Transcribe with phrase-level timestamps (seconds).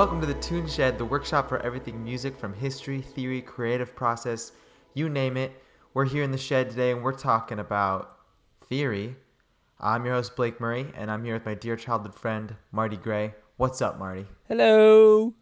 [0.00, 4.52] Welcome to the Tune Shed, the workshop for everything music from history, theory, creative process,
[4.94, 5.52] you name it.
[5.92, 8.16] We're here in the shed today and we're talking about
[8.64, 9.14] theory.
[9.78, 13.34] I'm your host, Blake Murray, and I'm here with my dear childhood friend, Marty Gray.
[13.58, 14.24] What's up, Marty?
[14.48, 15.34] Hello.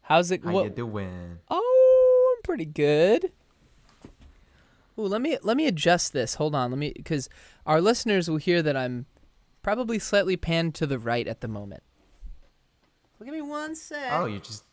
[0.00, 0.44] How's it?
[0.44, 1.38] How what- you doing?
[1.48, 3.30] Oh, I'm pretty good.
[4.98, 6.34] Ooh, let me let me adjust this.
[6.34, 7.28] Hold on, let me because
[7.66, 9.06] our listeners will hear that I'm
[9.62, 11.84] probably slightly panned to the right at the moment.
[13.22, 14.08] Well, give me one sec.
[14.10, 14.64] Oh, you just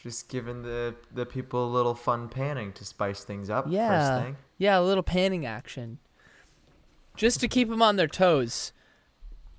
[0.00, 3.66] just giving the the people a little fun panning to spice things up.
[3.68, 4.36] yeah, First thing.
[4.56, 5.98] yeah, a little panning action,
[7.16, 8.72] just to keep them on their toes.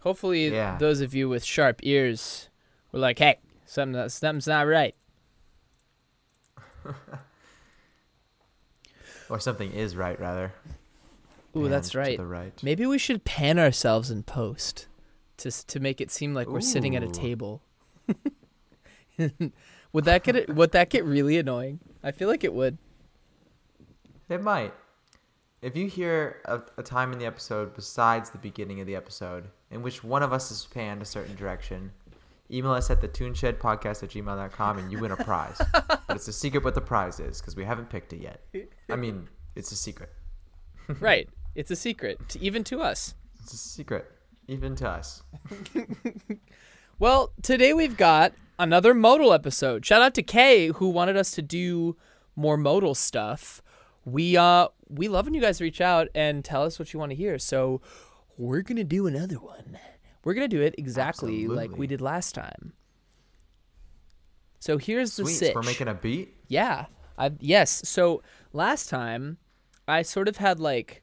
[0.04, 0.78] Hopefully, Yeah.
[0.78, 2.48] those of you with sharp ears
[2.94, 4.96] were like, "Hey, something something's not right."
[9.30, 10.54] Or something is right, rather.
[11.56, 12.20] Ooh, that's right.
[12.20, 12.54] Right.
[12.64, 14.88] Maybe we should pan ourselves in post
[15.40, 17.62] to to make it seem like we're sitting at a table.
[19.94, 21.80] would that get would that get really annoying?
[22.04, 22.78] I feel like it would.
[24.30, 24.74] It might.
[25.62, 29.50] If you hear a, a time in the episode besides the beginning of the episode
[29.72, 31.92] in which one of us is panned a certain direction,
[32.52, 35.60] email us at the tuneshedpodcast at gmail.com and you win a prize.
[35.74, 38.42] but it's a secret what the prize is because we haven't picked it yet.
[38.90, 40.14] I mean, it's a secret.
[41.00, 41.28] right.
[41.56, 43.16] It's a secret, to, even to us.
[43.44, 44.10] It's a secret,
[44.50, 45.24] even to us.
[47.00, 49.86] Well, today we've got another modal episode.
[49.86, 51.96] Shout out to Kay who wanted us to do
[52.36, 53.62] more modal stuff.
[54.04, 57.12] We uh we love when you guys reach out and tell us what you want
[57.12, 57.40] to hear.
[57.40, 57.80] So
[58.38, 59.80] we're gonna do another one.
[60.26, 62.74] We're gonna do it exactly like we did last time.
[64.60, 65.36] So here's the Sweet.
[65.36, 65.56] sitch.
[65.56, 66.36] We're making a beat.
[66.50, 66.88] Yeah.
[67.18, 67.82] I yes.
[67.86, 69.38] So last time
[69.88, 71.02] I sort of had like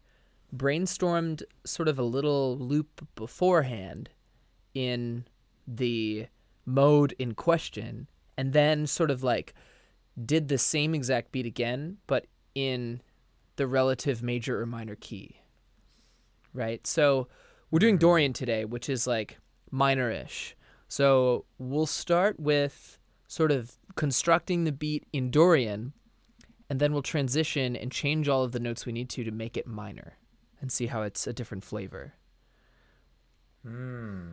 [0.54, 4.10] brainstormed sort of a little loop beforehand
[4.74, 5.24] in
[5.66, 6.26] the
[6.64, 9.54] mode in question and then sort of like
[10.24, 13.00] did the same exact beat again but in
[13.56, 15.40] the relative major or minor key.
[16.54, 16.86] Right?
[16.86, 17.28] So
[17.70, 18.00] we're doing mm-hmm.
[18.00, 19.38] Dorian today, which is like
[19.70, 20.56] minor-ish.
[20.88, 22.98] So we'll start with
[23.28, 25.92] sort of constructing the beat in Dorian,
[26.70, 29.56] and then we'll transition and change all of the notes we need to to make
[29.56, 30.16] it minor
[30.66, 32.14] and see how it's a different flavor.
[33.62, 34.30] Hmm.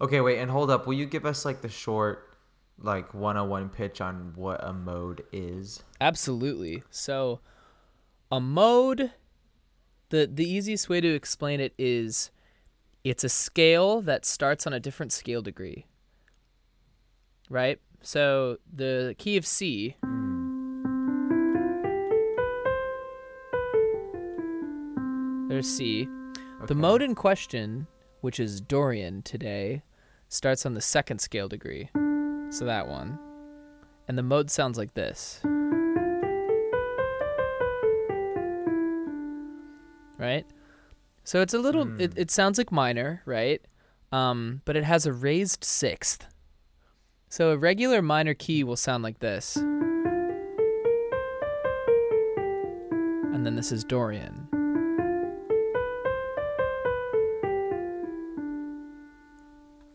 [0.00, 0.86] Okay, wait, and hold up.
[0.86, 2.38] Will you give us like the short,
[2.78, 5.82] like 101 pitch on what a mode is?
[6.00, 6.84] Absolutely.
[6.88, 7.40] So
[8.32, 9.12] a mode
[10.08, 12.30] the the easiest way to explain it is
[13.04, 15.84] it's a scale that starts on a different scale degree.
[17.50, 17.78] Right?
[18.00, 19.96] So the key of C
[25.56, 26.06] There's C.
[26.66, 27.86] The mode in question,
[28.20, 29.82] which is Dorian today,
[30.28, 31.88] starts on the second scale degree.
[32.50, 33.18] So that one.
[34.06, 35.40] And the mode sounds like this.
[40.18, 40.44] Right?
[41.24, 43.62] So it's a little it, it sounds like minor, right?
[44.12, 46.26] Um, but it has a raised sixth.
[47.30, 49.56] So a regular minor key will sound like this.
[49.56, 49.72] And
[53.46, 54.50] then this is Dorian.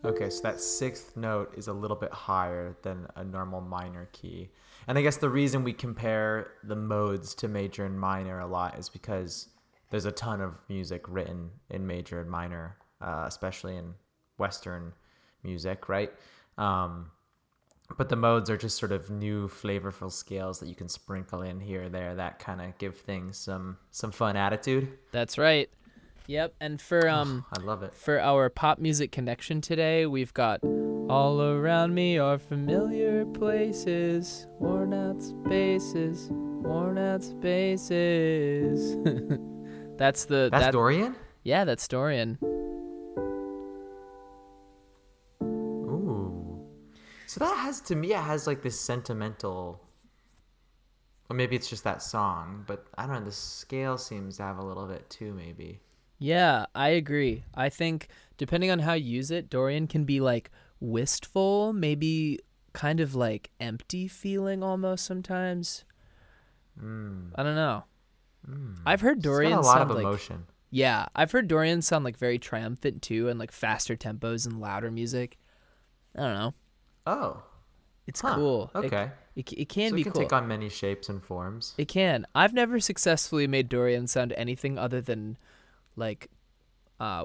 [0.04, 4.50] Okay, so that sixth note is a little bit higher than a normal minor key.
[4.88, 8.78] And I guess the reason we compare the modes to major and minor a lot
[8.78, 9.48] is because
[9.90, 13.94] there's a ton of music written in major and minor, uh, especially in
[14.38, 14.92] Western
[15.44, 16.12] music, right?
[16.58, 17.10] Um,
[17.96, 21.60] but the modes are just sort of new flavorful scales that you can sprinkle in
[21.60, 24.88] here or there that kind of give things some some fun attitude.
[25.12, 25.68] That's right.
[26.26, 26.54] Yep.
[26.60, 27.94] And for um I love it.
[27.94, 30.60] for our pop music connection today, we've got
[31.08, 38.96] all around me are familiar places, worn out spaces, worn out spaces.
[39.96, 41.14] that's the That's that, Dorian?
[41.42, 42.38] yeah, that's Dorian.
[45.42, 46.64] Ooh.
[47.26, 49.80] So that has to me it has like this sentimental
[51.30, 54.58] or maybe it's just that song, but I don't know, the scale seems to have
[54.58, 55.80] a little bit too maybe.
[56.22, 57.42] Yeah, I agree.
[57.54, 62.38] I think depending on how you use it, Dorian can be like wistful, maybe
[62.72, 65.84] kind of like empty feeling almost sometimes.
[66.78, 67.28] Hmm.
[67.34, 67.84] I don't know.
[68.46, 68.74] Hmm.
[68.86, 70.46] I've heard It's Dorian got a lot sound of like emotion.
[70.70, 74.90] yeah, I've heard Dorian sound like very triumphant too, and like faster tempos and louder
[74.90, 75.38] music.
[76.16, 76.54] I don't know.
[77.06, 77.42] Oh.
[78.06, 78.70] It's Huh, cool.
[78.74, 79.10] It- okay.
[79.34, 80.22] It, it, can so be it can cool.
[80.22, 81.74] take on many shapes and forms.
[81.78, 82.26] It can.
[82.34, 85.38] I've never successfully made Dorian sound anything other than
[85.96, 86.28] like
[87.00, 87.24] uh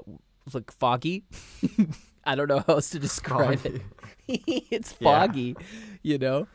[0.52, 1.24] like foggy.
[2.24, 3.82] I don't know how else to describe Foggy.
[4.28, 4.40] it.
[4.70, 5.20] it's Yeah.
[5.20, 5.56] foggy,
[6.02, 6.46] you know.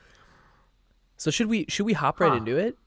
[1.18, 2.38] So should we should we hop right Huh.
[2.38, 2.77] into it?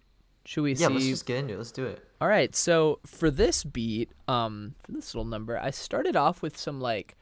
[0.45, 0.95] Should we Yeah, see?
[0.95, 1.59] let's just get into it.
[1.59, 2.07] Let's do it.
[2.21, 2.55] All right.
[2.55, 7.17] So for this beat, um, for this little number, I started off with some like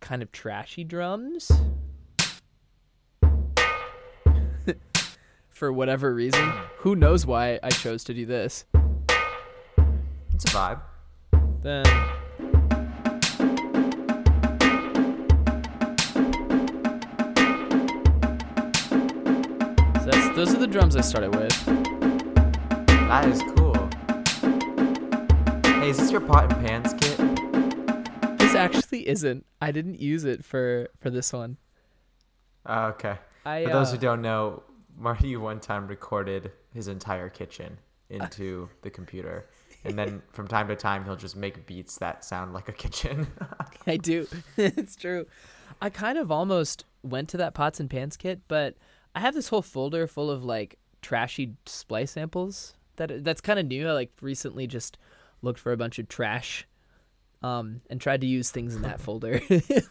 [0.00, 1.50] kind of trashy drums.
[5.50, 8.64] for whatever reason, who knows why I chose to do this.
[10.32, 10.80] It's a vibe.
[11.64, 11.86] Then
[19.96, 21.64] So that's, those are the drums I started with.
[22.86, 23.74] That is cool.
[25.80, 27.16] Hey, is this your pot and pans kit?
[28.38, 29.46] This actually isn't.
[29.62, 31.56] I didn't use it for for this one.
[32.66, 33.16] Oh, okay.
[33.46, 34.64] I For those who uh, don't know,
[34.98, 37.78] Marty one time recorded his entire kitchen
[38.10, 39.46] into the computer.
[39.84, 43.26] And then from time to time, he'll just make beats that sound like a kitchen.
[43.86, 44.26] I do.
[44.56, 45.26] it's true.
[45.82, 48.76] I kind of almost went to that pots and pans kit, but
[49.14, 53.66] I have this whole folder full of like trashy splice samples that that's kind of
[53.66, 53.88] new.
[53.88, 54.96] I like recently just
[55.42, 56.66] looked for a bunch of trash
[57.42, 59.40] um and tried to use things in that folder.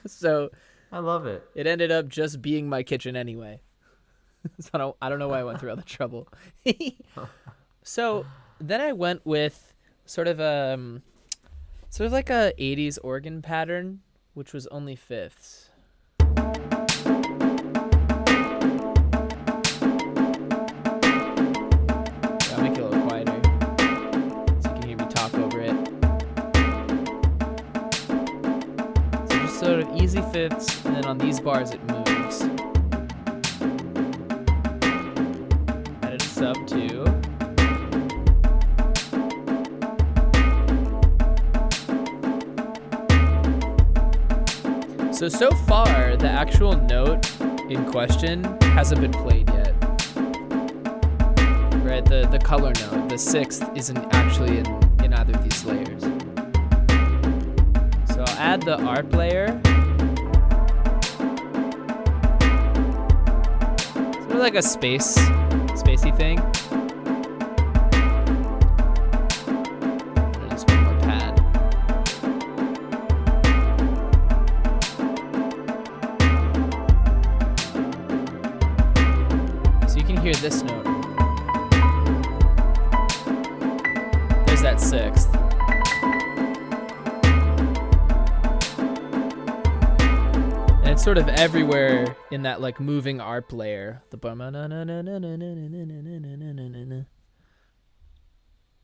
[0.07, 0.49] so
[0.91, 1.43] I love it.
[1.53, 3.61] it ended up just being my kitchen anyway.
[4.59, 6.27] so I don't I don't know why I went through all the trouble.
[7.83, 8.25] so
[8.59, 9.72] then I went with
[10.05, 11.01] sort of um
[11.89, 14.01] sort of like a 80s organ pattern
[14.33, 15.69] which was only fifths.
[16.19, 16.31] I'll
[22.61, 23.41] make it a little quieter
[24.61, 25.75] so you can hear me talk over it.
[29.29, 32.41] So just sort of easy fifths, and then on these bars it moves.
[36.01, 37.22] Added a sub two.
[45.23, 47.31] So so far, the actual note
[47.69, 49.73] in question hasn't been played yet.
[51.81, 54.65] Right, the the color note, the sixth, isn't actually in
[55.01, 56.01] in either of these layers.
[58.13, 59.47] So I'll add the arp layer.
[64.23, 65.17] Sort of like a space,
[65.79, 66.39] spacey thing.
[80.43, 80.83] This note.
[84.45, 85.33] There's that sixth.
[90.81, 94.03] And it's sort of everywhere in that like moving ARP layer.
[94.09, 94.17] The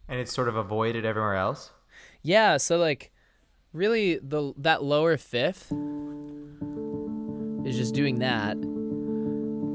[0.07, 1.71] And it's sort of avoided everywhere else.
[2.21, 3.11] Yeah, so like
[3.73, 5.73] really the that lower fifth
[7.67, 8.55] is just doing that.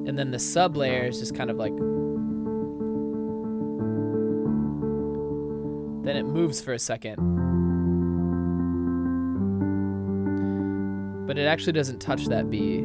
[0.06, 1.74] And then the sub layer is just kind of like
[6.04, 7.16] then it moves for a second.
[11.26, 12.82] But it actually doesn't touch that B.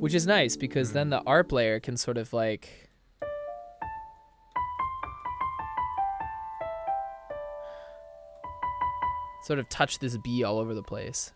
[0.00, 2.88] Which is nice because then the ARP layer can sort of like
[9.42, 11.32] sort of touch this B all over the place.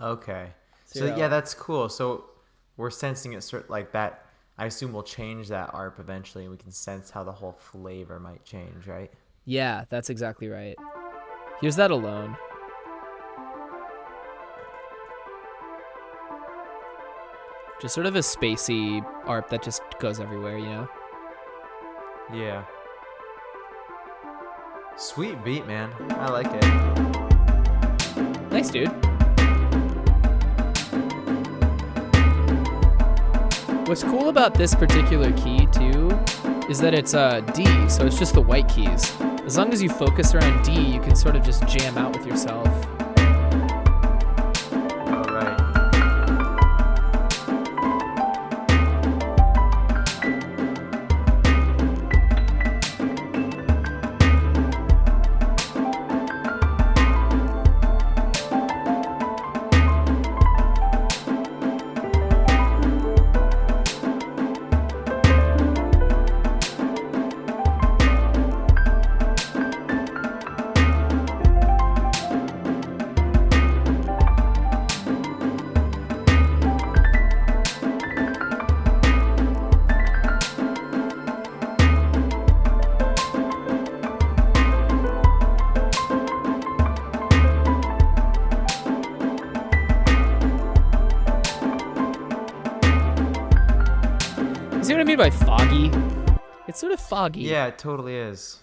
[0.00, 0.50] Okay.
[0.92, 1.88] So yeah, that's cool.
[1.88, 2.24] So
[2.76, 4.24] we're sensing it sort like that.
[4.58, 8.18] I assume we'll change that ARP eventually, and we can sense how the whole flavor
[8.18, 9.10] might change, right?
[9.44, 10.76] Yeah, that's exactly right.
[11.60, 12.36] Here's that alone.
[17.80, 20.88] Just sort of a spacey ARP that just goes everywhere, you know?
[22.34, 22.64] Yeah.
[24.96, 25.90] Sweet beat, man.
[26.10, 26.64] I like it.
[28.50, 29.09] Nice, dude.
[33.90, 36.16] What's cool about this particular key, too,
[36.68, 39.20] is that it's uh, D, so it's just the white keys.
[39.44, 42.24] As long as you focus around D, you can sort of just jam out with
[42.24, 42.68] yourself.
[97.20, 97.42] Foggy.
[97.42, 98.58] Yeah, it totally is.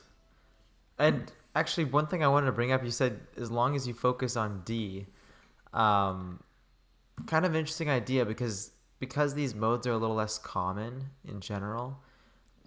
[0.99, 3.93] And actually, one thing I wanted to bring up, you said as long as you
[3.93, 5.05] focus on D,
[5.73, 6.41] um,
[7.25, 11.99] kind of interesting idea because because these modes are a little less common in general.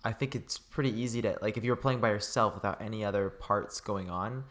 [0.05, 3.05] I think it's pretty easy to like if you were playing by yourself without any
[3.05, 4.45] other parts going on,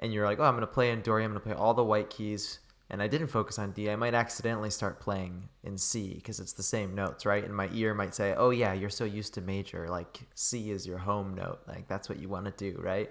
[0.00, 2.10] and you're like, oh, I'm gonna play in Dorian, I'm gonna play all the white
[2.10, 6.38] keys, and I didn't focus on D, I might accidentally start playing in C because
[6.38, 7.44] it's the same notes, right?
[7.44, 10.86] And my ear might say, oh yeah, you're so used to major, like C is
[10.86, 13.10] your home note, like that's what you want to do, right?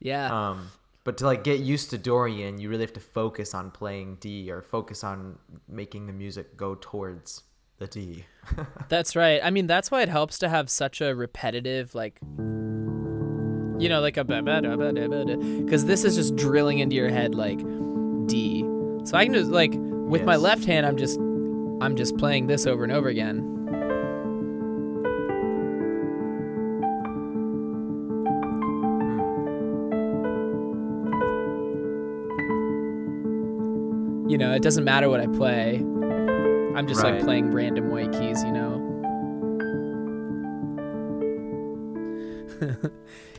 [0.00, 0.50] Yeah.
[0.50, 0.70] Um,
[1.04, 4.50] but to like get used to Dorian, you really have to focus on playing D
[4.50, 5.38] or focus on
[5.68, 7.42] making the music go towards
[7.78, 8.24] the D.
[8.88, 9.40] That's right.
[9.42, 14.16] I mean, that's why it helps to have such a repetitive, like, you know, like
[14.16, 17.58] a because this is just drilling into your head like
[18.26, 18.64] D.
[19.04, 21.18] So I can just like with my left hand, I'm just
[21.80, 23.38] I'm just playing this over and over again.
[32.38, 34.30] Hmm.
[34.30, 35.76] You know, it doesn't matter what I play.
[36.74, 38.80] I'm just like playing random white keys, you know.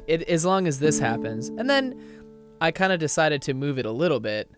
[0.08, 1.50] it as long as this happens.
[1.50, 2.00] And then
[2.62, 4.50] I kind of decided to move it a little bit.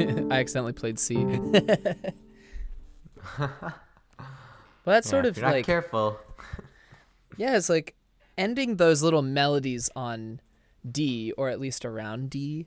[0.30, 1.16] I accidentally played C.
[3.38, 3.74] well,
[4.84, 6.18] that's sort of like careful.
[7.36, 7.94] yeah, it's like
[8.38, 10.40] ending those little melodies on
[10.90, 12.66] D or at least around D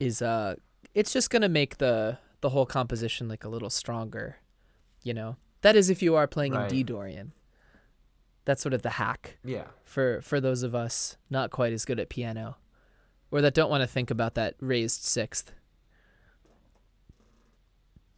[0.00, 0.56] is uh
[0.94, 4.36] it's just going to make the the whole composition like a little stronger,
[5.02, 5.36] you know.
[5.62, 7.32] That is if you are playing in D Dorian.
[8.44, 9.64] That's sort of the hack Yeah.
[9.84, 12.56] for for those of us not quite as good at piano
[13.30, 15.52] or that don't want to think about that raised sixth.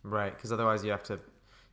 [0.08, 1.18] Right, because otherwise you have to,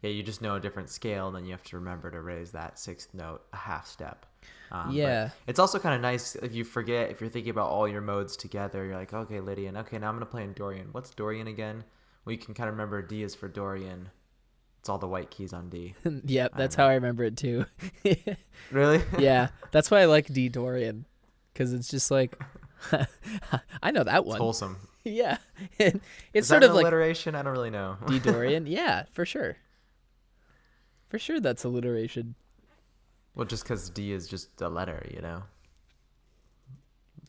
[0.01, 2.51] yeah, you just know a different scale, and then you have to remember to raise
[2.51, 4.25] that sixth note a half step.
[4.71, 5.29] Um, Yeah.
[5.45, 8.35] it's also kind of nice if you forget, if you're thinking about all your modes
[8.35, 10.89] together, you're like, okay, Lydian, okay, now I'm going to play in Dorian.
[10.93, 11.83] What's Dorian again?
[12.25, 14.09] Well, you can kind of remember D is for Dorian.
[14.79, 15.93] It's all the white keys on D.
[16.25, 16.85] yep, that's know.
[16.85, 17.65] how I remember it too.
[18.71, 19.01] Really?
[19.19, 21.05] yeah, that's why I like D Dorian
[21.53, 22.37] cuz it's just like
[23.83, 24.35] I know that one.
[24.37, 24.77] It's wholesome.
[25.05, 25.38] Yeah.
[25.79, 26.00] it's
[26.33, 27.36] Is sort of an like alliteration?
[27.36, 27.98] I don't really know.
[28.07, 28.65] D Dorian.
[28.67, 29.57] Yeah, for sure.
[31.10, 32.36] For sure that's alliteration.
[33.36, 35.43] well, just because D is just a letter, you know?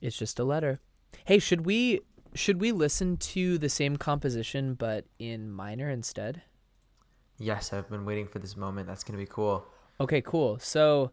[0.00, 0.78] It's just a letter.
[1.25, 2.00] Hey, should we
[2.35, 6.43] should we listen to the same composition but in minor instead?
[7.38, 8.87] Yes, I've been waiting for this moment.
[8.87, 9.66] That's to be cool.
[10.00, 10.59] Okay, cool.
[10.61, 11.11] So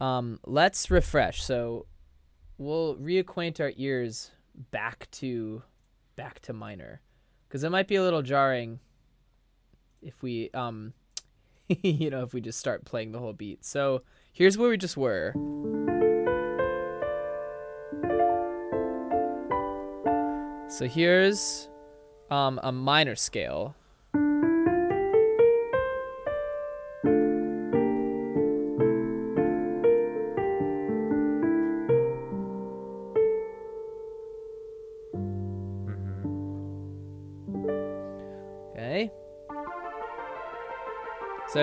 [0.00, 1.42] um let's refresh.
[1.42, 1.86] So
[2.58, 4.30] we'll reacquaint our ears
[4.70, 5.62] back to
[6.16, 7.00] back to minor
[7.48, 8.80] cuz it might be a little jarring
[10.00, 10.94] if we um
[11.82, 13.64] you know, if we just start playing the whole beat.
[13.64, 15.32] So here's where we just were.
[20.68, 21.68] So here's
[22.30, 23.76] um, a minor scale.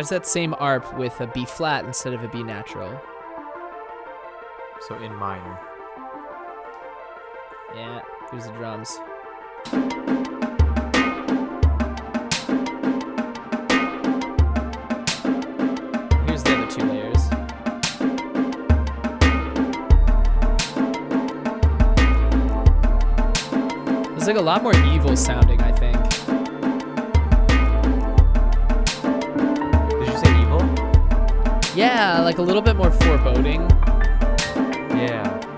[0.02, 3.00] There's that same arp with a B flat instead of a B natural.
[4.88, 5.60] So in minor.
[7.76, 8.98] Yeah, here's the drums.
[16.26, 17.30] Here's the other two layers.
[24.18, 25.61] It's like a lot more evil sounding,
[31.82, 33.62] Yeah, like a little bit more foreboding.
[34.96, 35.51] Yeah.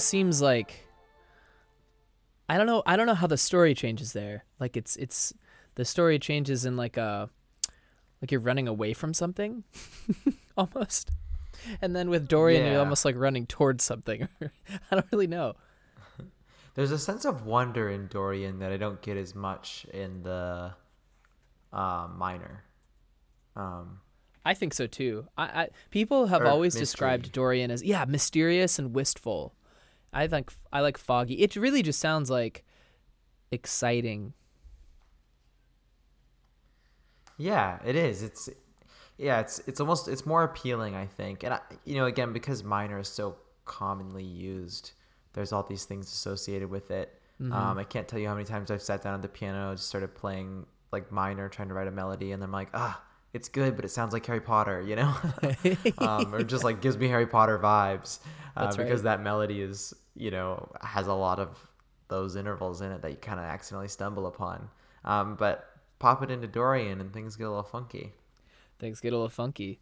[0.00, 0.86] Almost seems like
[2.48, 2.82] I don't know.
[2.86, 4.44] I don't know how the story changes there.
[4.58, 5.34] Like it's it's
[5.74, 7.28] the story changes in like a
[8.20, 9.64] like you're running away from something,
[10.56, 11.10] almost.
[11.82, 14.26] and then with Dorian, you're almost like running towards something.
[14.90, 15.54] I don't really know.
[16.74, 20.72] There's a sense of wonder in Dorian that I don't get as much in the
[21.72, 22.64] uh, minor.
[23.54, 24.00] Um,
[24.46, 25.26] I think so too.
[25.36, 26.82] I, I people have always mystery.
[26.82, 29.54] described Dorian as yeah, mysterious and wistful.
[30.12, 31.34] I think I like foggy.
[31.34, 32.64] It really just sounds like
[33.50, 34.34] exciting.
[37.38, 38.22] Yeah, it is.
[38.22, 38.48] It's
[39.18, 41.42] yeah, it's it's almost it's more appealing, I think.
[41.42, 44.92] And I, you know, again, because minor is so commonly used,
[45.32, 47.20] there's all these things associated with it.
[47.52, 49.88] Um, I can't tell you how many times I've sat down at the piano, just
[49.88, 53.02] started playing like minor, trying to write a melody, and I'm like, ah,
[53.32, 55.14] it's good, but it sounds like Harry Potter, you know,
[55.98, 58.18] um, or just like gives me Harry Potter vibes
[58.56, 58.84] uh, That's right.
[58.84, 61.58] because that melody is, you know, has a lot of
[62.08, 64.68] those intervals in it that you kind of accidentally stumble upon.
[65.04, 65.64] Um, but
[65.98, 68.12] pop it into Dorian and things get a little funky.
[68.78, 69.80] Things get a little funky.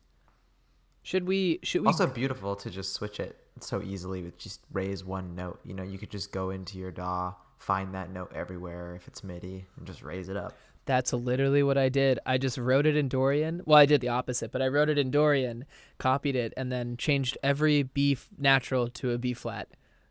[1.03, 1.61] Should we?
[1.63, 1.87] Should we?
[1.87, 5.59] Also beautiful to just switch it so easily with just raise one note.
[5.65, 9.25] You know, you could just go into your DAW, find that note everywhere if it's
[9.25, 10.53] MIDI, and just raise it up.
[10.89, 12.19] That's literally what I did.
[12.25, 13.61] I just wrote it in Dorian.
[13.67, 15.67] Well, I did the opposite, but I wrote it in Dorian,
[15.99, 19.69] copied it, and then changed every B natural to a B flat.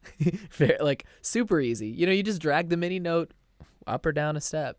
[0.51, 1.87] Very, like super easy.
[1.87, 3.31] You know, you just drag the MIDI note
[3.87, 4.77] up or down a step.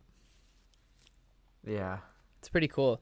[1.67, 1.97] Yeah.
[2.37, 3.01] It's pretty cool.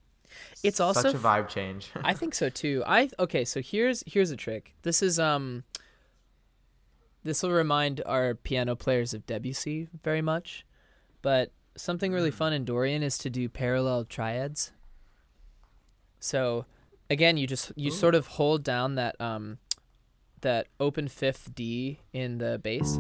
[0.64, 1.92] It's also such a vibe change.
[2.04, 2.82] I think so too.
[2.88, 4.74] I okay, so here's here's a trick.
[4.82, 5.66] This is um
[7.24, 10.66] this will remind our piano players of Debussy very much.
[11.22, 14.72] But something really fun in Dorian is to do parallel triads.
[16.20, 16.66] So
[17.10, 19.60] again, you just you sort of hold down that um
[20.42, 22.98] that open fifth D in the bass.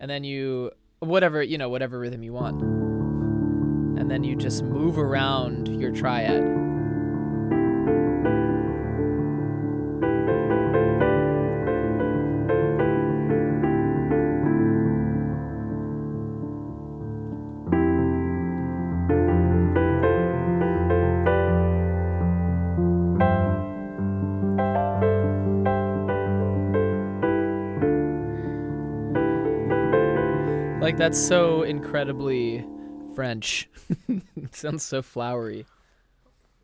[0.00, 2.60] And then you whatever, you know, whatever rhythm you want.
[3.98, 6.63] And then you just move around your triad.
[30.94, 32.64] Like that's so incredibly
[33.16, 33.68] French.
[34.52, 35.66] sounds so flowery.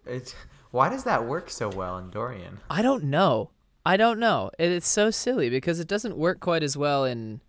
[0.06, 0.36] it's,
[0.70, 2.60] why does that work so well in Dorian?
[2.70, 3.50] I don't know.
[3.84, 4.52] I don't know.
[4.56, 7.40] It- It's so silly because it doesn't work quite as well in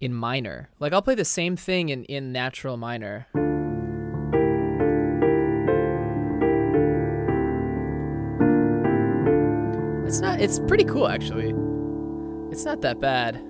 [0.00, 0.70] in minor.
[0.80, 3.26] Like I'll play the same thing in in natural minor.
[10.06, 11.54] It's not it's pretty cool actually.
[12.50, 13.42] It's not that bad.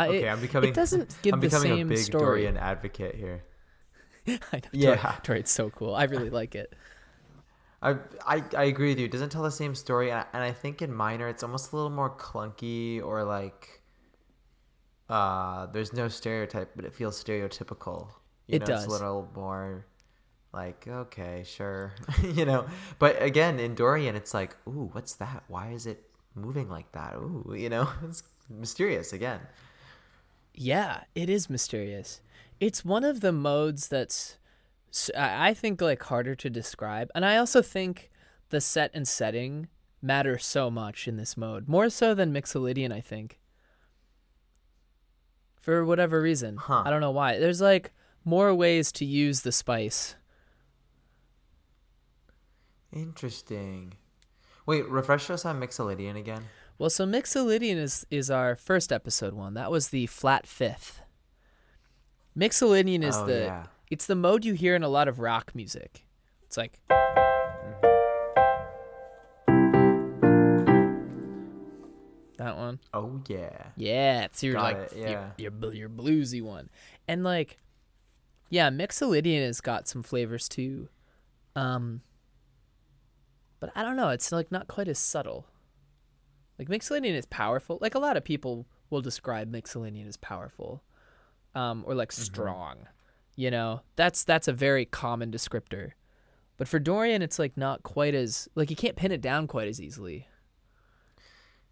[0.00, 0.12] I don't know.
[0.12, 2.18] I Okay, I'm becoming it doesn't give I'm the becoming same a big story.
[2.18, 3.44] Dorian advocate here.
[4.28, 4.96] I know, Yeah.
[4.96, 5.94] Dor- Dorian's so cool.
[5.94, 6.72] I really like it.
[7.82, 9.04] I, I I agree with you.
[9.06, 11.72] It doesn't tell the same story, and I, and I think in minor it's almost
[11.72, 13.82] a little more clunky or like,
[15.08, 18.08] uh, there's no stereotype, but it feels stereotypical.
[18.46, 18.84] You It know, does.
[18.84, 19.86] It's a little more
[20.52, 22.66] like okay, sure, you know.
[22.98, 25.44] But again, in Dorian, it's like, ooh, what's that?
[25.48, 26.04] Why is it
[26.34, 27.14] moving like that?
[27.16, 29.40] Ooh, you know, it's mysterious again.
[30.56, 32.22] Yeah, it is mysterious.
[32.58, 34.38] It's one of the modes that's
[35.14, 38.10] I think like harder to describe, and I also think
[38.48, 39.68] the set and setting
[40.00, 42.92] matter so much in this mode, more so than Mixolydian.
[42.92, 43.38] I think
[45.60, 46.84] for whatever reason, Huh.
[46.86, 47.38] I don't know why.
[47.38, 47.92] There's like
[48.24, 50.16] more ways to use the spice.
[52.92, 53.94] Interesting.
[54.64, 56.44] Wait, refresh us on Mixolydian again.
[56.78, 59.54] Well, so Mixolydian is is our first episode one.
[59.54, 61.00] That was the flat fifth.
[62.38, 63.66] Mixolydian is Oh, the yeah.
[63.90, 66.04] it's the mode you hear in a lot of rock music.
[66.44, 66.80] It's like
[72.38, 72.78] that one.
[72.92, 73.68] Oh yeah.
[73.76, 75.30] Yeah, it's your Got like it, your- yeah.
[75.38, 76.68] your, bl- your bluesy one,
[77.08, 77.58] and like,
[78.50, 80.88] yeah, Mixolydian has got some flavors too,
[81.54, 82.02] um,
[83.60, 84.10] but I don't know.
[84.10, 85.46] It's like not quite as subtle.
[86.58, 87.78] Like Mixolydian is powerful.
[87.80, 90.82] Like a lot of people will describe Mixolydian as powerful,
[91.54, 92.88] um, or like strong.
[93.34, 95.92] You know, that's that's a very common descriptor.
[96.56, 99.68] But for Dorian, it's like not quite as like you can't pin it down quite
[99.68, 100.28] as easily.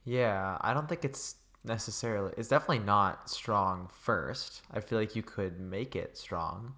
[0.04, 2.32] Yeah, I don't think it's necessarily.
[2.36, 4.62] It's definitely not strong first.
[4.70, 6.74] I feel like you could make it strong,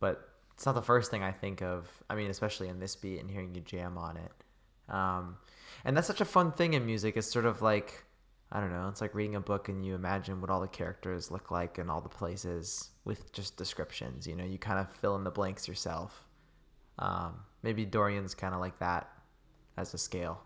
[0.00, 1.88] but it's not the first thing I think of.
[2.10, 4.32] I mean, especially in this beat and hearing you jam on it.
[4.88, 5.36] Um,
[5.84, 7.16] and that's such a fun thing in music.
[7.16, 8.04] It's sort of like
[8.52, 8.88] I don't know.
[8.88, 11.90] It's like reading a book and you imagine what all the characters look like and
[11.90, 14.26] all the places with just descriptions.
[14.26, 16.24] You know, you kind of fill in the blanks yourself.
[17.00, 19.08] Um, maybe Dorian's kind of like that
[19.76, 20.40] as a scale.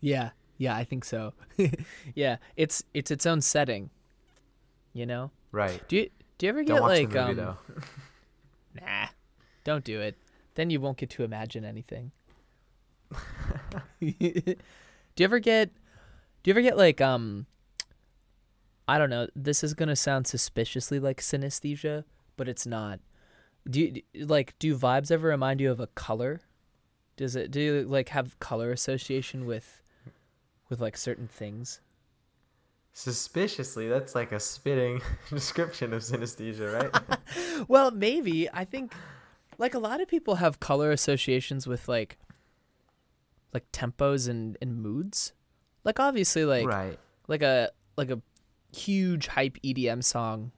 [0.00, 1.34] Yeah, yeah, I think so.
[2.14, 3.90] yeah, it's it's its own setting.
[4.94, 5.30] You know.
[5.52, 5.86] Right.
[5.88, 7.36] Do you do you ever get like movie um?
[7.36, 7.56] though.
[8.80, 9.06] Nah,
[9.62, 10.16] don't do it.
[10.56, 12.10] Then you won't get to imagine anything.
[14.00, 14.56] do you
[15.20, 15.72] ever get?
[16.42, 17.46] Do you ever get like um?
[18.86, 19.28] I don't know.
[19.34, 22.04] This is gonna sound suspiciously like synesthesia,
[22.36, 23.00] but it's not.
[23.68, 26.42] Do you like do vibes ever remind you of a color?
[27.16, 29.82] Does it do you like have color association with
[30.68, 31.80] with like certain things?
[32.92, 37.18] Suspiciously, that's like a spitting description of synesthesia, right?
[37.68, 38.48] Well, maybe.
[38.52, 38.92] I think
[39.58, 42.18] like a lot of people have color associations with like
[43.54, 45.32] like tempos and, and moods.
[45.84, 46.98] Like obviously like right.
[47.28, 48.20] like a like a
[48.74, 50.50] huge hype EDM song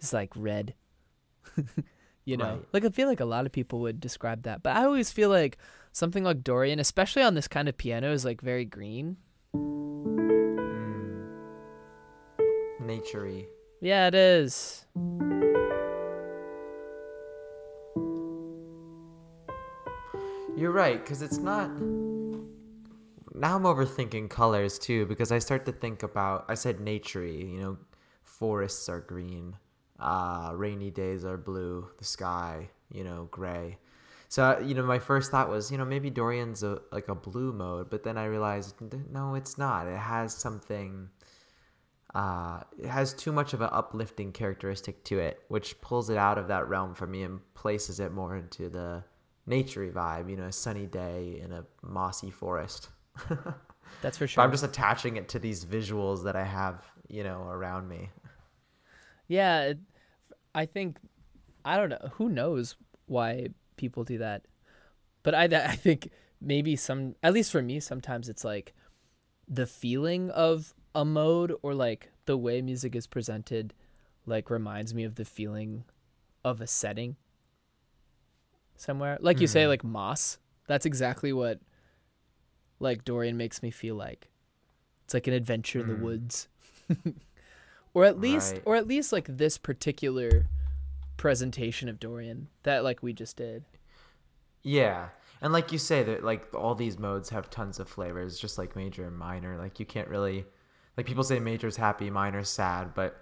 [0.00, 0.74] is like red.
[2.24, 2.54] you know.
[2.54, 2.66] Right.
[2.72, 4.62] Like I feel like a lot of people would describe that.
[4.62, 5.58] But I always feel like
[5.92, 9.18] something like Dorian, especially on this kind of piano is like very green.
[9.54, 11.20] Mm.
[12.82, 13.46] Naturey.
[13.80, 14.86] Yeah, it is.
[20.56, 21.70] You're right, because it's not.
[23.40, 26.44] Now I'm overthinking colors too, because I start to think about.
[26.48, 27.78] I said naturey, you know,
[28.22, 29.56] forests are green,
[29.98, 33.78] uh, rainy days are blue, the sky, you know, gray.
[34.28, 37.54] So you know, my first thought was, you know, maybe Dorian's a, like a blue
[37.54, 38.74] mode, but then I realized,
[39.10, 39.86] no, it's not.
[39.86, 41.08] It has something.
[42.14, 46.36] Uh, it has too much of an uplifting characteristic to it, which pulls it out
[46.36, 49.02] of that realm for me and places it more into the
[49.48, 50.28] naturey vibe.
[50.28, 52.90] You know, a sunny day in a mossy forest.
[54.02, 54.44] That's for But sure.
[54.44, 58.10] I'm just attaching it to these visuals that I have, you know, around me.
[59.28, 59.78] Yeah, it,
[60.54, 60.98] I think
[61.64, 62.10] I don't know.
[62.14, 64.42] Who knows why people do that?
[65.22, 68.74] But I I think maybe some at least for me sometimes it's like
[69.46, 73.74] the feeling of a mode or like the way music is presented
[74.26, 75.84] like reminds me of the feeling
[76.44, 77.16] of a setting
[78.76, 79.18] somewhere.
[79.20, 79.68] Like you say Mhm.
[79.68, 80.38] like Moss.
[80.66, 81.60] That's exactly what
[82.80, 84.28] like Dorian makes me feel like.
[85.04, 85.88] It's like an adventure in Mm.
[85.98, 86.48] the woods.
[87.94, 88.62] or at least Right.
[88.64, 90.46] or at least like this particular
[91.16, 93.64] presentation of Dorian that like we just did.
[94.62, 95.08] Yeah.
[95.42, 98.76] And like you say that like all these modes have tons of flavors just like
[98.76, 99.56] major and minor.
[99.58, 100.44] Like you can't really
[100.96, 103.16] like people say major's happy, minor's sad, but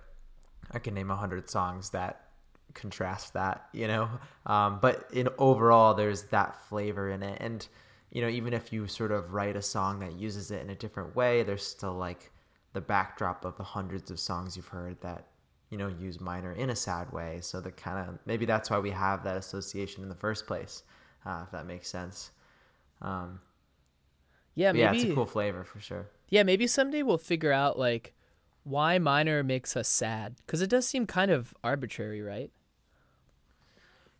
[0.70, 2.28] I can name a hundred songs that
[2.74, 4.08] contrast that, you know?
[4.46, 7.36] Um, but in overall there's that flavor in it.
[7.40, 7.66] And
[8.10, 10.74] you know, even if you sort of write a song that uses it in a
[10.74, 12.30] different way, there's still like
[12.72, 15.26] the backdrop of the hundreds of songs you've heard that
[15.70, 17.38] you know use minor in a sad way.
[17.42, 20.82] So the kind of maybe that's why we have that association in the first place
[21.26, 22.30] uh, if that makes sense.
[23.02, 23.40] Um,
[24.54, 26.08] Yeah, maybe yeah it's a cool flavor for sure.
[26.28, 28.14] Yeah, maybe someday we'll figure out like
[28.64, 32.50] why minor makes us sad cuz it does seem kind of arbitrary, right?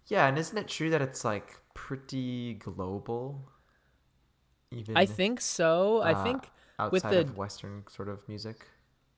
[0.07, 3.49] yeah and isn't it true that it's like pretty global
[4.71, 6.01] even I think so.
[6.03, 8.67] I uh, think outside with the- of western sort of music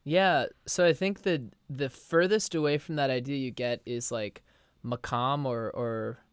[0.05, 4.43] Yeah, so I think the the furthest away from that idea you get is like
[4.85, 6.25] makam or or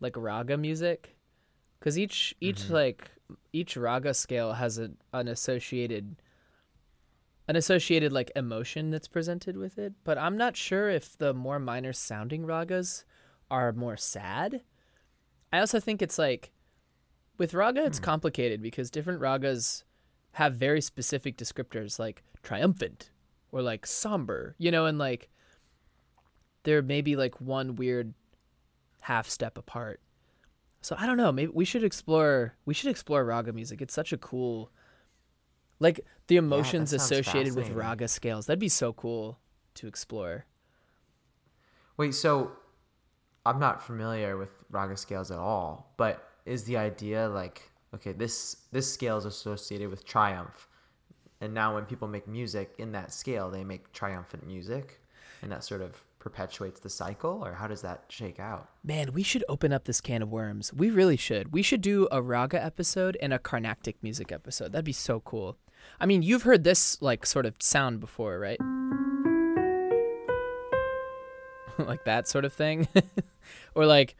[0.00, 1.16] like raga music,
[1.78, 2.70] because each each Mhm.
[2.70, 3.10] like
[3.52, 6.16] each raga scale has a an associated
[7.48, 9.92] an associated like emotion that's presented with it.
[10.04, 13.04] But I'm not sure if the more minor sounding ragas
[13.50, 14.62] are more sad.
[15.52, 16.50] I also think it's like
[17.38, 18.04] with raga it's Hmm.
[18.04, 19.84] complicated because different ragas
[20.32, 23.10] have very specific descriptors like triumphant
[23.52, 25.30] or like somber, you know, and like
[26.64, 28.12] there may be like one weird
[29.02, 30.00] half step apart.
[30.82, 33.80] So I don't know, maybe we should explore we should explore raga music.
[33.80, 34.70] It's such a cool
[35.78, 38.46] like the emotions sounds associated with raga scales.
[38.46, 39.38] That'd be so cool
[39.74, 40.46] to explore.
[41.96, 42.52] Wait, so
[43.44, 48.56] I'm not familiar with raga scales at all, but is the idea like okay, this
[48.72, 50.68] this scale is associated with triumph,
[51.40, 55.00] and now when people make music in that scale, they make triumphant music,
[55.42, 58.68] and that sort of perpetuates the cycle, or how does that shake out?
[58.82, 60.72] Man, we should open up this can of worms.
[60.72, 61.52] We really should.
[61.52, 64.72] We should do a raga episode and a Carnatic music episode.
[64.72, 65.56] That'd be so cool.
[66.00, 68.60] I mean, you've heard this like sort of sound before, right?
[71.78, 72.88] like that sort of thing.
[73.76, 74.16] or like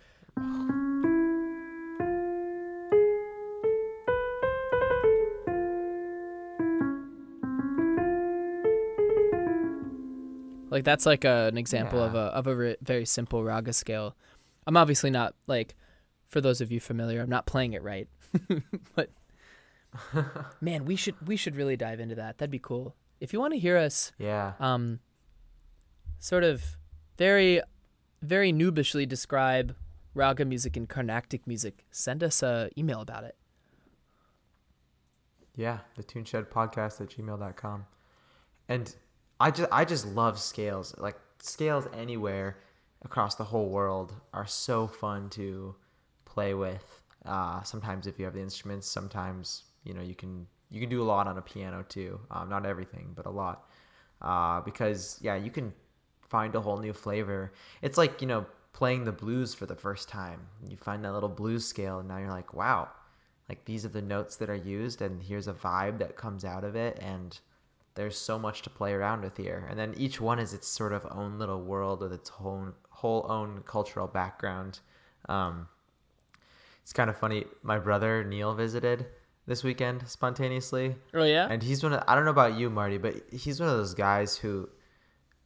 [10.76, 14.14] Like that's like a, an example of a of a re- very simple raga scale.
[14.66, 15.74] I'm obviously not like
[16.26, 18.08] for those of you familiar, I'm not playing it right.
[18.94, 19.08] but
[20.60, 22.36] man, we should we should really dive into that.
[22.36, 22.94] That'd be cool.
[23.20, 24.52] If you want to hear us Yeah.
[24.60, 25.00] um
[26.18, 26.76] sort of
[27.16, 27.62] very
[28.20, 29.74] very noobishly describe
[30.12, 33.34] raga music and carnatic music, send us a email about it.
[35.54, 37.86] Yeah, the Tune Shed podcast at gmail.com.
[38.68, 38.94] And
[39.40, 40.94] I just I just love scales.
[40.98, 42.58] Like scales anywhere
[43.04, 45.74] across the whole world are so fun to
[46.24, 47.00] play with.
[47.24, 51.02] Uh, sometimes if you have the instruments, sometimes you know you can you can do
[51.02, 52.20] a lot on a piano too.
[52.30, 53.68] Um, not everything, but a lot.
[54.22, 55.72] Uh, because yeah, you can
[56.22, 57.52] find a whole new flavor.
[57.82, 60.40] It's like you know playing the blues for the first time.
[60.68, 62.88] You find that little blues scale, and now you're like, wow,
[63.48, 66.64] like these are the notes that are used and here's a vibe that comes out
[66.64, 67.38] of it and
[67.96, 69.66] there's so much to play around with here.
[69.68, 73.26] And then each one is its sort of own little world with its whole whole
[73.28, 74.80] own cultural background.
[75.28, 75.68] Um,
[76.82, 77.44] it's kind of funny.
[77.62, 79.06] My brother neil visited
[79.46, 80.94] this weekend spontaneously.
[81.14, 81.48] Oh yeah?
[81.50, 83.94] and he's one of, i don't know about you marty but he's one of those
[83.94, 84.68] guys who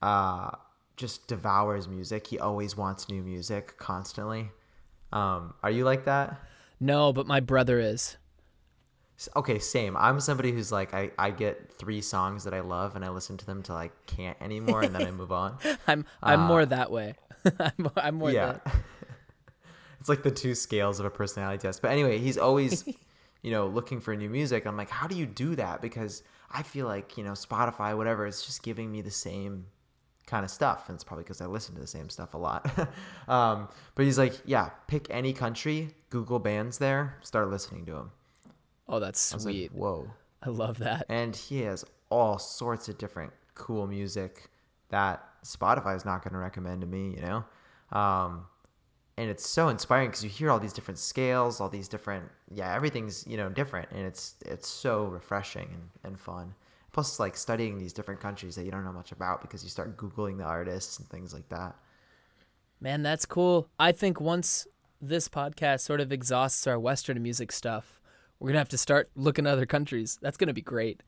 [0.02, 0.50] uh,
[0.96, 2.26] just devours music.
[2.26, 4.50] He always wants new music constantly.
[5.12, 6.38] Um, are you like that?
[6.78, 8.16] No, but my brother is.
[9.36, 9.96] Okay, same.
[9.96, 13.36] I'm somebody who's like I, I get three songs that I love and I listen
[13.36, 15.58] to them till I can't anymore and then I move on.
[15.86, 17.14] I'm I'm Uh, more that way.
[17.58, 18.58] I'm, I'm more yeah.
[18.64, 18.74] that.
[20.00, 21.82] it's like the two scales of a personality test.
[21.82, 22.86] But anyway, he's always,
[23.42, 24.66] you know, looking for new music.
[24.66, 25.80] I'm like, how do you do that?
[25.82, 29.66] Because I feel like, you know, Spotify, whatever, it's just giving me the same
[30.26, 30.88] kind of stuff.
[30.88, 32.66] And it's probably because I listen to the same stuff a lot.
[33.28, 38.10] um, but he's like, yeah, pick any country, Google bands there, start listening to them.
[38.90, 39.72] Oh, that's I was sweet.
[39.72, 40.10] like, whoa.
[40.42, 41.06] I love that.
[41.08, 44.48] and he has all sorts of different cool music
[44.88, 47.44] that Spotify is not going to recommend to me, you know.
[47.98, 48.46] Um,
[49.16, 52.74] and it's so inspiring because you hear all these different scales, all these different, yeah,
[52.74, 56.54] everything's you know different, and it's it's so refreshing and, and fun.
[56.92, 59.96] Plus, like studying these different countries that you don't know much about because you start
[59.96, 61.76] googling the artists and things like that.
[62.80, 63.68] Man, that's cool.
[63.78, 64.66] I think once
[65.00, 67.99] this podcast sort of exhausts our Western music stuff,
[68.40, 70.18] we're gonna have to start looking at other countries.
[70.20, 71.02] That's gonna be great.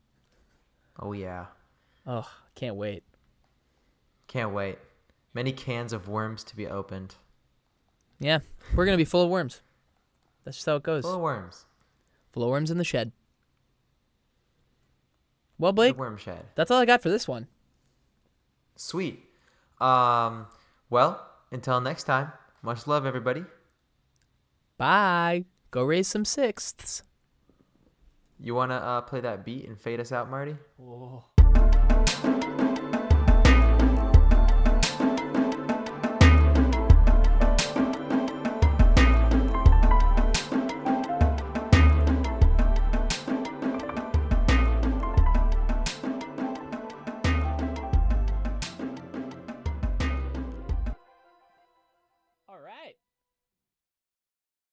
[0.99, 1.47] Oh yeah,
[2.07, 3.03] Oh, can't wait.
[4.27, 4.77] can't wait.
[5.33, 7.15] Many cans of worms to be opened.
[8.19, 8.39] Yeah,
[8.75, 9.61] we're gonna be full of worms.
[10.45, 11.03] That's just how it goes.
[11.03, 11.65] Full of worms.
[12.31, 13.11] Full of worms in the shed.
[15.57, 16.45] Well, The Blake, worm shed.
[16.55, 17.47] that's all I got for this one.
[18.75, 19.23] Sweet.
[19.79, 20.47] Um,
[20.89, 23.45] well, until next time, much love, everybody.
[24.77, 25.45] Bye.
[25.71, 27.03] Go raise some sixths.
[28.43, 30.57] You want to uh, play that beat and fade us out, Marty?